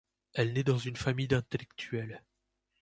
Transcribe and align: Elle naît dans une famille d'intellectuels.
Elle 0.33 0.53
naît 0.53 0.63
dans 0.63 0.79
une 0.79 0.95
famille 0.95 1.27
d'intellectuels. 1.27 2.23